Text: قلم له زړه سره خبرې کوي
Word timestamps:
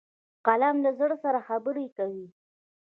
قلم 0.45 0.75
له 0.85 0.91
زړه 0.99 1.15
سره 1.23 1.39
خبرې 1.47 1.87
کوي 1.97 2.27